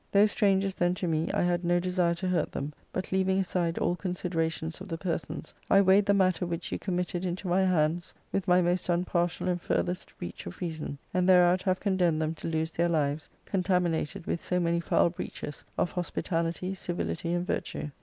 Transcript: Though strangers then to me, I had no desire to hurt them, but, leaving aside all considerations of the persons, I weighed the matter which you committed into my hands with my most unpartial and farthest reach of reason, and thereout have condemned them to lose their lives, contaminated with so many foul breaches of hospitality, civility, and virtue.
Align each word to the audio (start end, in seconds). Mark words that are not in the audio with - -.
Though 0.11 0.25
strangers 0.25 0.73
then 0.73 0.95
to 0.95 1.07
me, 1.07 1.31
I 1.31 1.43
had 1.43 1.63
no 1.63 1.79
desire 1.79 2.15
to 2.15 2.27
hurt 2.27 2.51
them, 2.51 2.73
but, 2.91 3.11
leaving 3.11 3.37
aside 3.39 3.77
all 3.77 3.95
considerations 3.95 4.81
of 4.81 4.87
the 4.87 4.97
persons, 4.97 5.53
I 5.69 5.81
weighed 5.81 6.07
the 6.07 6.13
matter 6.15 6.43
which 6.43 6.71
you 6.71 6.79
committed 6.79 7.23
into 7.23 7.47
my 7.47 7.61
hands 7.63 8.11
with 8.31 8.47
my 8.47 8.63
most 8.63 8.89
unpartial 8.89 9.47
and 9.47 9.61
farthest 9.61 10.15
reach 10.19 10.47
of 10.47 10.59
reason, 10.59 10.97
and 11.13 11.29
thereout 11.29 11.61
have 11.61 11.79
condemned 11.79 12.19
them 12.19 12.33
to 12.33 12.47
lose 12.47 12.71
their 12.71 12.89
lives, 12.89 13.29
contaminated 13.45 14.25
with 14.25 14.41
so 14.41 14.59
many 14.59 14.79
foul 14.79 15.11
breaches 15.11 15.63
of 15.77 15.91
hospitality, 15.91 16.73
civility, 16.73 17.31
and 17.33 17.45
virtue. 17.45 17.91